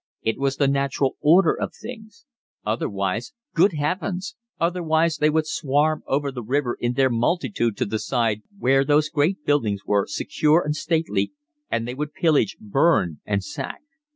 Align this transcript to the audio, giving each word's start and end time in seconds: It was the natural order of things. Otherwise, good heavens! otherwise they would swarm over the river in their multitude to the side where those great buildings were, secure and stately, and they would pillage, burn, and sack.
It 0.23 0.39
was 0.39 0.57
the 0.57 0.67
natural 0.67 1.15
order 1.21 1.53
of 1.53 1.75
things. 1.75 2.25
Otherwise, 2.65 3.33
good 3.53 3.73
heavens! 3.73 4.35
otherwise 4.59 5.17
they 5.17 5.29
would 5.29 5.45
swarm 5.45 6.01
over 6.07 6.31
the 6.31 6.41
river 6.41 6.75
in 6.79 6.93
their 6.93 7.11
multitude 7.11 7.77
to 7.77 7.85
the 7.85 7.99
side 7.99 8.41
where 8.57 8.83
those 8.83 9.09
great 9.09 9.45
buildings 9.45 9.85
were, 9.85 10.07
secure 10.07 10.63
and 10.65 10.75
stately, 10.75 11.33
and 11.69 11.87
they 11.87 11.93
would 11.93 12.15
pillage, 12.15 12.57
burn, 12.59 13.19
and 13.27 13.43
sack. 13.43 13.83